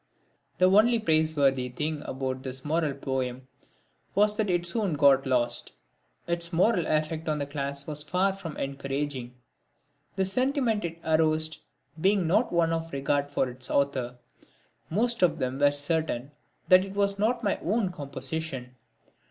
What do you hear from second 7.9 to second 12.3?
far from encouraging the sentiment it aroused being